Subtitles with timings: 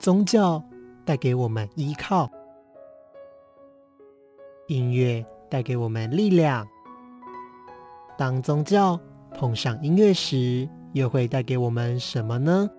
[0.00, 0.64] 宗教
[1.04, 2.26] 带给我们依靠，
[4.66, 6.66] 音乐带给我们力量。
[8.16, 8.98] 当宗教
[9.34, 12.70] 碰上音乐时，又会带给我们什么呢？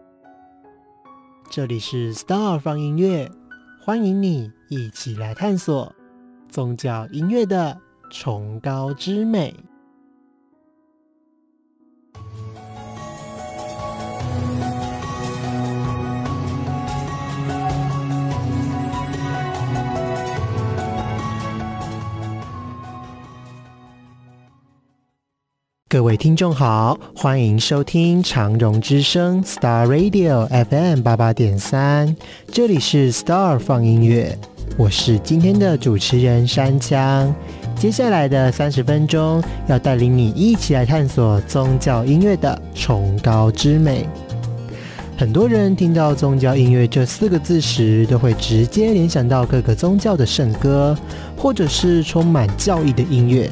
[1.52, 3.30] 这里是 Star 放音乐，
[3.86, 5.94] 欢迎你一起来探索
[6.50, 7.80] 宗教音乐的
[8.10, 9.54] 崇高之美。
[25.92, 32.16] 各位听众好，欢迎收听长荣之声 Star Radio FM 八八点三，
[32.50, 34.40] 这里是 Star 放音乐，
[34.78, 37.36] 我是今天的主持人山枪。
[37.76, 44.08] 接下来的三十分钟，要带领你一起来探索宗教音乐的崇高之美。
[45.18, 50.98] 很多人听到宗教音乐这四个字时，都会直接联想到各个宗教的圣歌，
[51.36, 53.52] 或者是充满教义的音乐。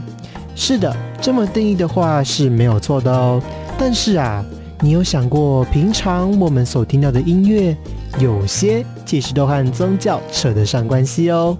[0.62, 3.42] 是的，这么定义的话是没有错的哦。
[3.78, 4.44] 但是啊，
[4.82, 7.76] 你有想过，平常我们所听到的音乐，
[8.20, 11.58] 有些其实都和宗教扯得上关系哦。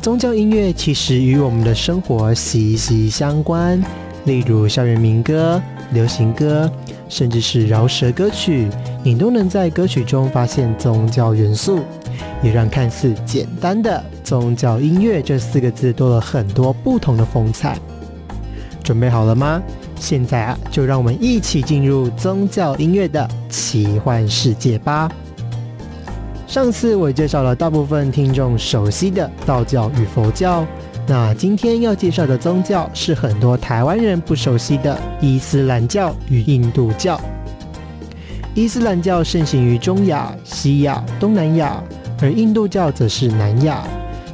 [0.00, 3.82] 宗教音乐其实与我们的生活息息相关，
[4.24, 6.70] 例如校园民歌、流行歌，
[7.08, 8.68] 甚至是饶舌歌曲，
[9.02, 11.80] 你都能在歌曲中发现宗教元素。
[12.42, 17.78] 也让看似简单的宗教音乐这四个字多了很多不同的风采。
[18.82, 19.62] 准备好了吗？
[19.96, 25.08] 现在啊，就让我们一起进入宗教音乐的奇幻世界吧。
[26.48, 30.66] 上次我介绍了大部分听众熟悉的道教与佛教，
[31.06, 37.20] 那今天要介绍的宗教是很多台湾人不熟悉的伊斯兰教与印度教。
[38.54, 41.82] 伊斯兰教盛行于中亚、西亚、东南亚。
[42.22, 43.82] 而印度教则是南亚，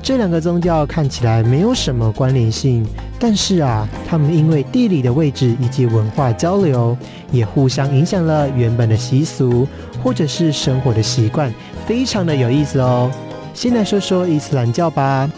[0.03, 2.87] 这两个宗教看起来没有什么关联性，
[3.19, 6.95] 但是啊，他们因为地理的位置以及文化交流，
[7.33, 9.67] 也互相影响了原本的习俗
[10.03, 11.51] 或者是生活的习惯，
[11.87, 13.11] 非常的有意思哦。
[13.55, 15.29] 先来说说伊斯兰教吧，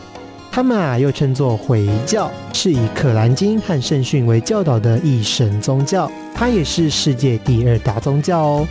[0.51, 8.69] 他们啊又称作回教，是以《可兰经》和圣训为教导的一神宗教，它也是世界第二大宗教哦。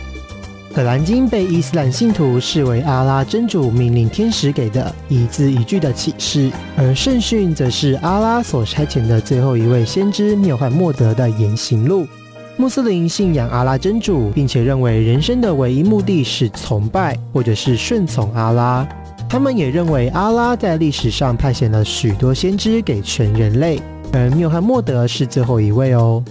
[0.72, 12.06] 可兰经被伊斯兰信徒视为阿拉真主命令天使给的一字一句的启示，而圣训则是阿拉所差遣的最后一位先知缪罕默德的言行录。
[12.56, 18.86] 穆斯林信仰阿拉真主，并且认为人生的唯一目的是崇拜或者是顺从阿拉。
[19.28, 23.80] 他们也认为阿拉在历史上派遣了许多先知给全人类，
[24.12, 26.22] 而缪罕默德是最后一位哦。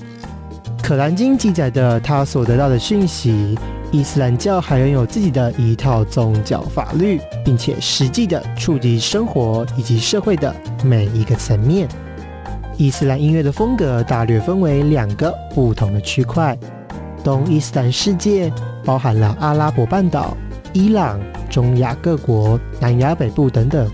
[0.82, 3.58] 可兰经记载的他所得到的讯息。
[3.92, 11.88] 伊斯兰教还拥有自己的一套宗教法律，并且实际的触及生活以及社会的每一个层面。
[12.78, 16.56] 伊斯兰音乐的风格大略分为两个不同的区块：
[17.24, 18.54] 东伊斯兰世界
[18.86, 20.38] 包含了阿拉伯半岛、
[20.72, 23.88] 伊朗、中亚各国、南亚北部等等；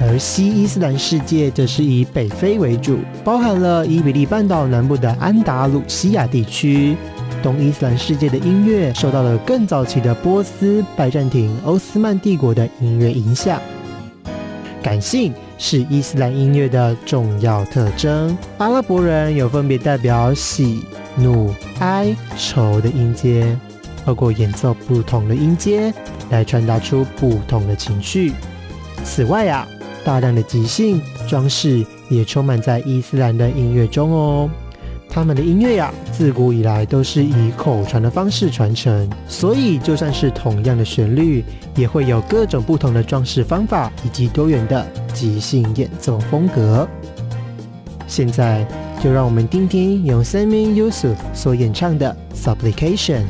[0.00, 6.96] 而西伊斯兰世界则是以北非为主，包含了伊比利半岛南部的安达鲁西亚地区。
[7.42, 13.60] 东伊斯兰世界的音乐受到了更早期的波斯、拜占庭、奥斯曼帝国的音乐影响。
[14.82, 18.36] 感性是伊斯兰音乐的重要特征。
[18.58, 20.82] 阿拉伯人有分别代表喜、
[21.16, 23.56] 怒、哀、愁的音阶，
[24.04, 25.92] 透过演奏不同的音阶
[26.30, 28.32] 来传达出不同的情绪。
[29.04, 29.68] 此外啊，
[30.02, 34.50] 大量的即兴装饰也充满在伊斯兰的音乐中哦。
[35.12, 41.44] 他们的音乐呀，自古以来都是以口传的方式传承，所以就算是同样的旋律，
[41.74, 46.88] 也会有各种不同的装饰方法以及多元的即兴演奏风格。
[48.06, 48.64] 现在
[49.02, 53.20] 就让我们听听由 Sammy Yusuf 所演唱的《Supplication》，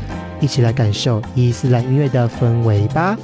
[0.40, 3.16] 一起来感受伊斯兰音乐的氛围吧。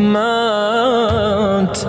[0.00, 1.80] mountain.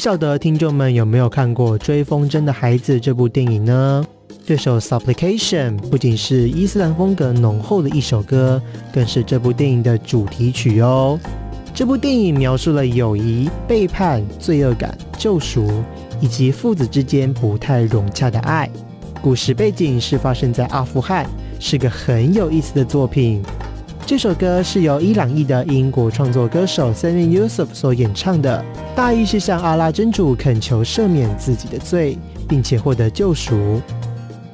[0.00, 4.02] 不晓得听众们有没有看过《追风筝的孩子》这部电影呢？
[4.46, 8.62] 这首《Supplication》不仅是伊斯兰风格浓厚的一首歌，
[8.94, 11.20] 更是这部电影的主题曲哦。
[11.74, 15.70] 这部电影描述了友谊、背叛、罪恶感、救赎，
[16.18, 18.70] 以及父子之间不太融洽的爱。
[19.20, 21.26] 故事背景是发生在阿富汗，
[21.58, 23.42] 是个很有意思的作品。
[24.10, 32.18] 这首歌是由伊朗裔的英国创作歌手 Sami Yusuf 所演唱的，大意是向阿拉真主恳求赦免自己的罪，
[32.48, 33.80] 并且获得救赎。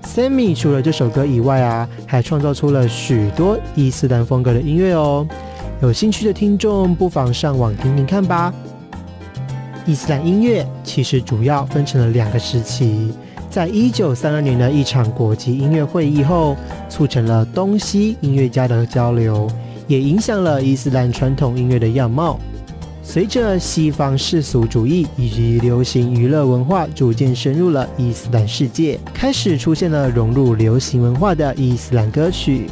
[0.05, 5.27] Sammy 除了这首歌以外啊，还创造出了许多伊斯兰风格的音乐哦。
[5.81, 8.53] 有兴趣的听众不妨上网听听看吧。
[9.87, 13.11] 伊斯兰音乐其实主要分成了两个时期，
[13.57, 16.55] 在一九三二年的一场国际音乐会议后，
[16.91, 19.49] 促成了东西音乐家的交流，
[19.87, 22.39] 也影响了伊斯兰传统音乐的样貌。
[23.03, 32.67] 随着西方世俗主义以及流行娱乐文化逐渐深入了伊斯兰世界，开始出现了融入流行文化的伊斯兰歌曲。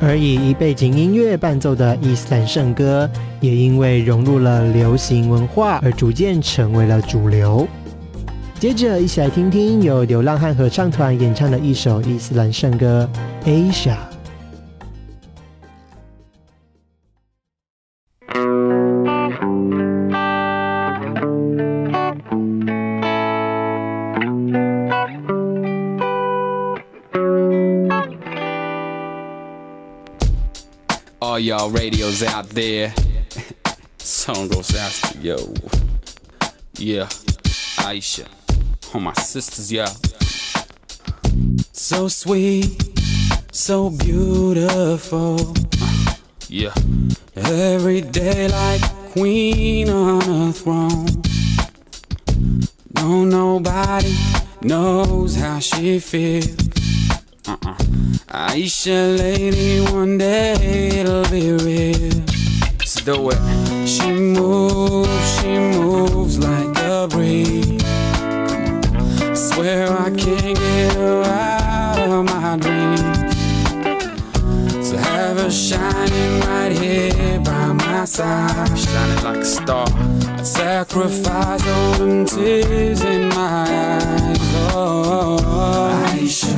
[0.00, 3.10] 而以一背景音乐伴奏的伊斯兰圣歌，
[3.42, 7.68] 也因为融入了流行文化而逐渐成为了主流。
[8.64, 13.06] 接着，一起来听听由流浪汉合唱团演唱的一首伊斯兰圣歌
[13.46, 13.94] 《Asia》。
[31.20, 32.94] All y'all radios out there.
[33.98, 35.36] Song goes out to yo.
[36.78, 37.10] Yeah,
[37.76, 38.24] Aisha.
[38.94, 39.88] All my sisters, yeah.
[41.72, 42.80] So sweet,
[43.50, 45.52] so beautiful.
[45.82, 46.14] Uh,
[46.48, 46.72] yeah.
[47.34, 51.08] Every day like queen on a throne.
[52.94, 54.14] No, nobody
[54.62, 56.54] knows how she feels.
[57.48, 57.74] Uh-uh.
[58.28, 62.22] Aisha, lady, one day it'll be real.
[62.78, 63.88] Let's do it.
[63.88, 66.13] She moves, she moves
[69.54, 73.00] swear I can't get out of my dreams.
[74.88, 79.86] So have her shining right here by my side, shining like a star.
[79.88, 84.38] I'd sacrifice all them tears in my eyes.
[84.72, 85.38] Oh,
[86.08, 86.54] Aisha.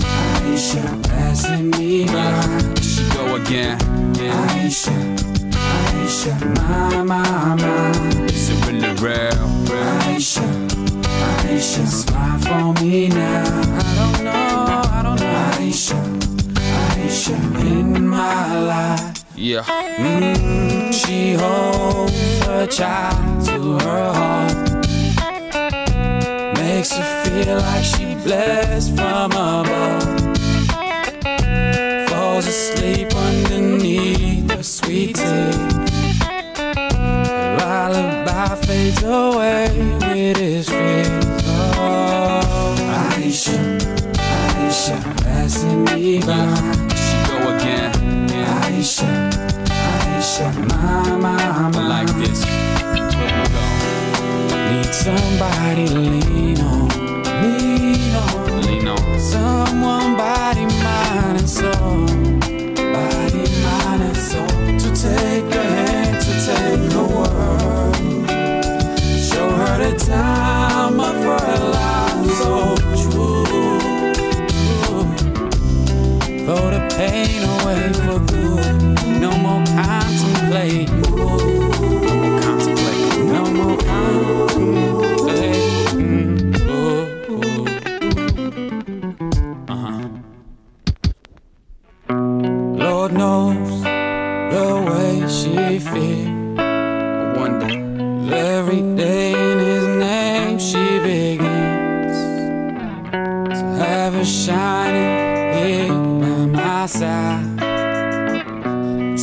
[0.00, 2.74] Aisha, passing me by.
[2.80, 3.78] She go again.
[4.16, 4.46] Yeah.
[4.48, 4.96] Aisha,
[5.80, 8.24] Aisha, my, my, my.
[8.26, 9.48] Is it really real?
[10.04, 10.73] Aisha,
[11.44, 13.44] Aisha, smile for me now.
[13.44, 14.66] I don't know,
[14.98, 15.50] I don't know.
[15.58, 16.00] Aisha,
[16.88, 19.24] Aisha, in my life.
[19.36, 19.62] Yeah.
[19.62, 24.54] Mm, she holds her child to her heart.
[26.58, 30.24] Makes her feel like she blessed from above
[32.34, 35.52] falls asleep underneath the sweet tea.
[37.58, 39.68] Lullaby fades away
[40.00, 40.43] with his
[46.26, 46.54] by.
[46.94, 47.92] She go again.
[48.64, 49.30] Aisha,
[49.68, 51.88] Aisha, my, my, my.
[51.88, 52.44] Like this.
[54.70, 56.88] Need somebody to lean on,
[57.42, 59.20] lean on, lean on.
[59.20, 62.13] Someone body, mind, and soul.
[80.54, 80.93] play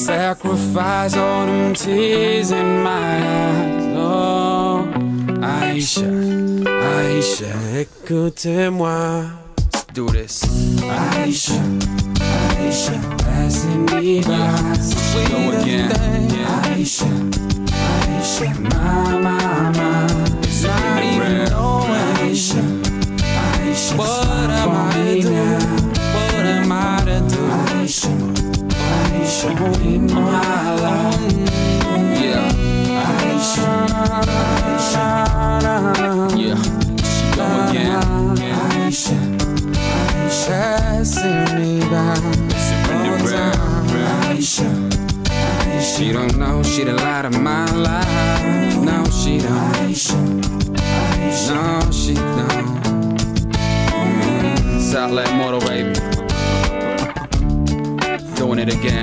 [0.05, 3.85] Sacrifice all them tears in my eyes.
[3.95, 4.91] Oh,
[5.41, 6.09] Aisha,
[6.65, 9.29] Aisha, écoutez-moi.
[9.57, 10.41] Let's do this.
[10.81, 11.61] Aisha,
[12.17, 14.75] Aisha, passing me by.
[15.29, 15.91] Go again.
[16.65, 17.11] Aisha,
[17.69, 20.07] Aisha, my, my, my.
[20.63, 22.63] Not even knowing Aisha,
[23.21, 24.90] Aisha, what am I
[29.43, 31.33] life.
[32.21, 32.51] Yeah.
[33.41, 33.61] She.
[45.81, 48.77] She don't know she the light of my life.
[48.77, 49.87] No, she don't.
[51.47, 52.81] No, she don't.
[54.81, 55.93] Southland Motor, baby.
[58.35, 59.00] Doing it again.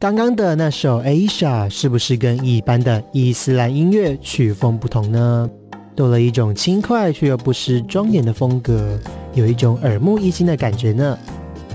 [0.00, 5.50] 刚刚的那首《Asia》是不是跟一般的伊斯兰音乐曲风不同呢？
[5.96, 8.96] 多了一种轻快却又不失庄严的风格，
[9.34, 11.18] 有一种耳目一新的感觉呢。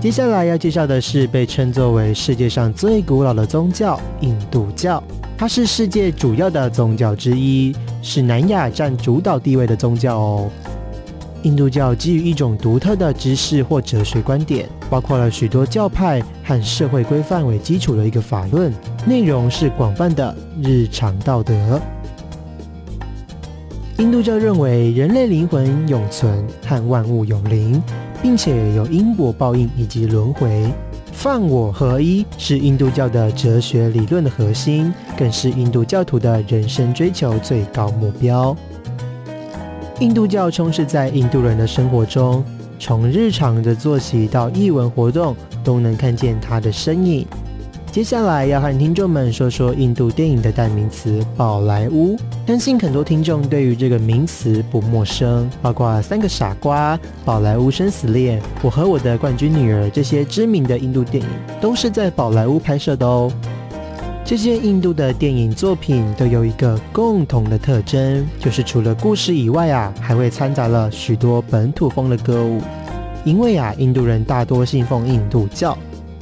[0.00, 5.04] 接下来要介绍的是被称作为世界上最古老的宗教——印度教，
[5.36, 10.50] 它是世界主要的宗教之一，是南亚占主导地位的宗教哦。
[11.44, 18.72] 印度教基于一种独特的知识或哲学观点，包括了许多教派和社会规范为基础的一个法论，
[19.06, 21.78] 内容是广泛的日常道德。
[23.98, 27.80] 印度教认为人类灵魂永存和万物有灵，
[28.22, 30.66] 并且有因果报应以及轮回。
[31.12, 38.56] 放我合一是印度教的哲学理论的核心，更是印度教徒的人生追求最高目标。
[40.04, 42.44] 印度教充斥在印度人的生活中，
[42.78, 45.34] 从日常的作息到艺文活动，
[45.64, 47.26] 都能看见它的身影。
[47.90, 61.30] 接下来要和听众们说说印度电影的代名词“宝莱坞”，相信很多听众对于这个名词不陌生，包括《三个傻瓜》《宝莱坞生死恋》《我和我的冠军女儿》这些知名的印度电影，
[61.62, 63.32] 都是在宝莱坞拍摄的哦。
[64.24, 72.62] 这些印度的电影作品都有一个共同的特征，就是除了故事以外啊，还会掺杂了许多本土风的歌舞。
[73.22, 75.76] 因为啊，印度人大多信奉印度教，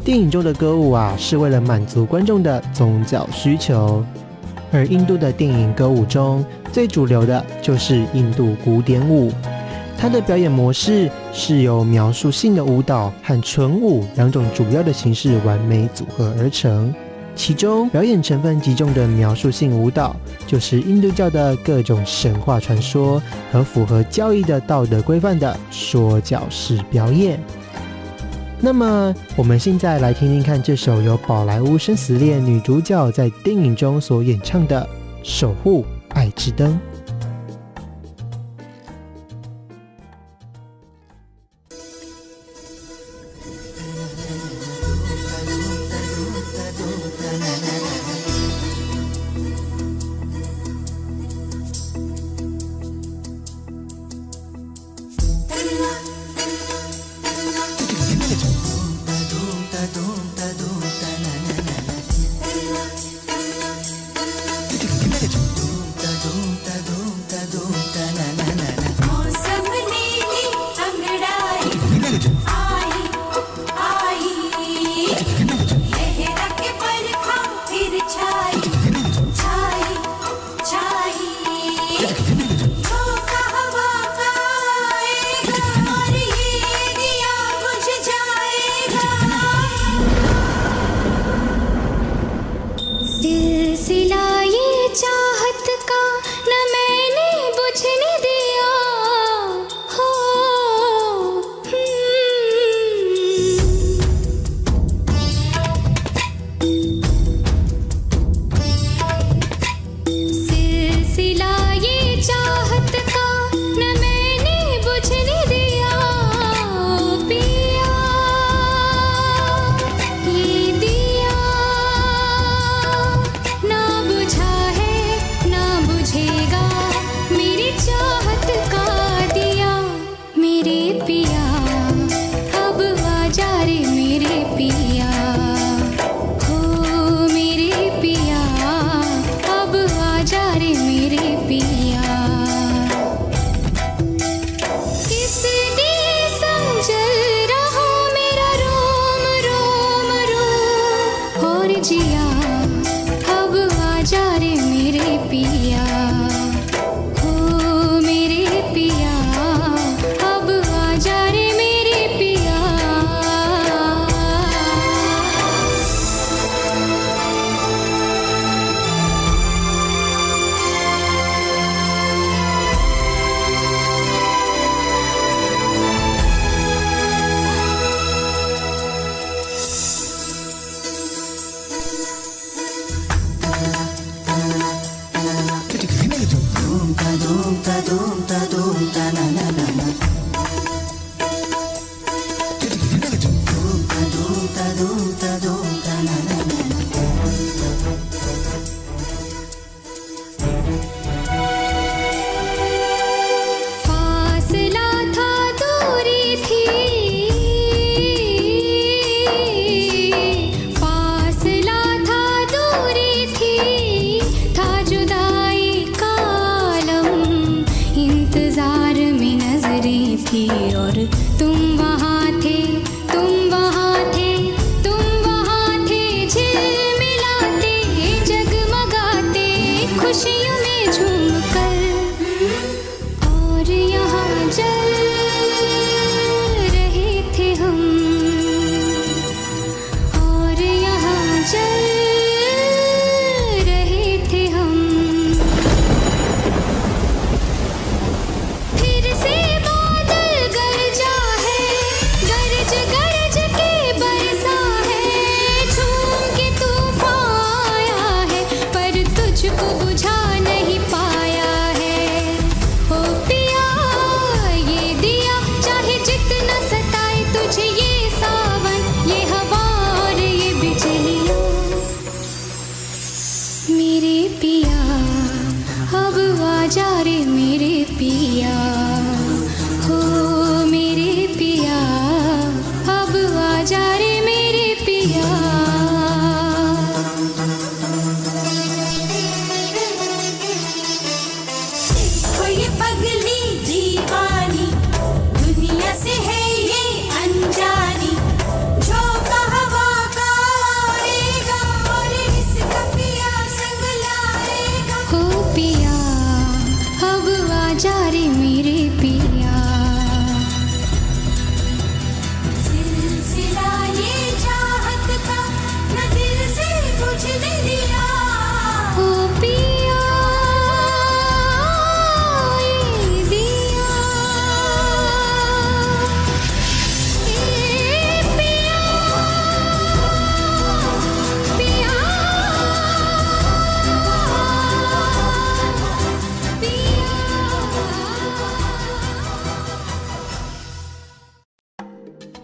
[0.04, 4.04] 电影中的歌舞啊，是为了满足观众的宗教需求。
[4.73, 9.30] 而印度的电影歌舞中最主流的就是印度古典舞，
[9.97, 16.92] 它的表演模式是由描述性的舞蹈和纯舞两种主要的形式完美组合而成。
[17.34, 20.14] 其中表演成分极重的描述性舞蹈，
[20.46, 23.20] 就是印度教的各种神话传说
[23.50, 27.40] 和符合教义的道德规范的说教式表演。
[28.60, 34.86] 那么，我们现在来听听看这首由宝莱坞生死恋女主角在电影中所演唱的
[35.28, 36.72] 《守护爱之灯》。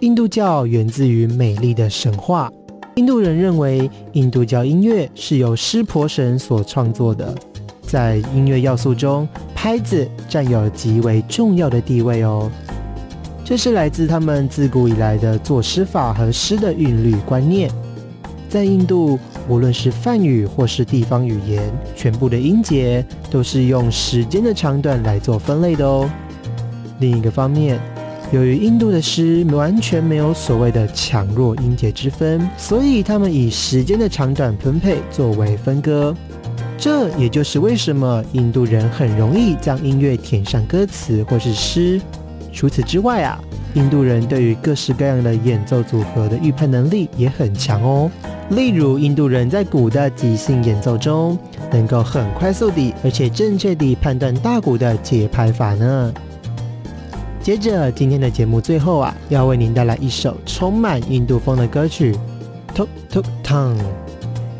[0.00, 2.48] 印度教源自于美丽的神话。
[2.94, 7.34] 印度人认为，印度教音乐是由湿婆神所创作的。
[7.82, 12.48] 在音乐要素中，拍子占有极为重要的地位哦。
[13.44, 17.68] 这是来自他们自古以来的作诗法和诗的韵律观念。
[18.48, 21.60] 在印度，无论是梵语或是地方语言，
[21.96, 26.08] 全部的音节都是用时间的长短来做分类的哦。
[27.00, 27.80] 另一个方面，
[28.30, 36.14] 由于印度的诗完全没有所谓的强弱音节之分，所以他们以时间的长短分配作为分割。
[36.76, 42.00] 这也就是为什么印度人很容易将音乐填上歌词或是诗。
[42.52, 43.40] 除此之外啊，
[43.74, 48.10] 印度人对于各式各样的演奏组合的预判能力也很强哦。
[48.50, 51.38] 例如，印度人在鼓的即兴演奏中，
[51.70, 56.12] 能够很快速地而且正确地判断大鼓的节拍法呢。
[57.40, 62.14] 接着，今天的节目最后啊，要为您带来一首充满印度风的歌曲
[62.76, 63.74] 《Tuk Tuk Tung》，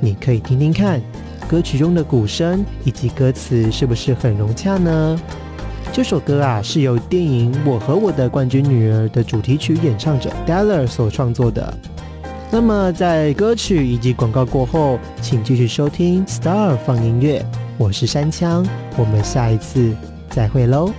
[0.01, 1.01] 你可以听听看，
[1.47, 5.21] 歌曲中的鼓声以及歌词是不是很融洽呢？
[5.93, 11.75] 这首歌啊，是由电影《我和我的冠军女儿》的主题曲演唱者 Deller 所创作的。
[12.51, 17.45] 那么，在歌曲以及广告过后，请继续收听 Star 放音乐，
[17.77, 18.65] 我是山枪，
[18.97, 19.95] 我们下一次
[20.31, 20.91] 再会喽。